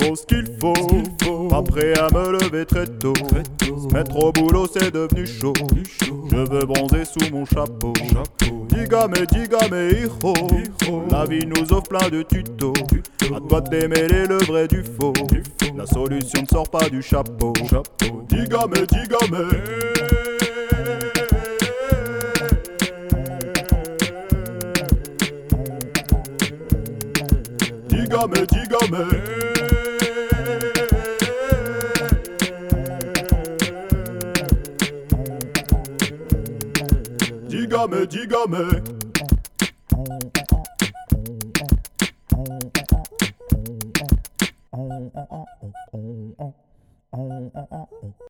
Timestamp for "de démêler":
13.60-14.26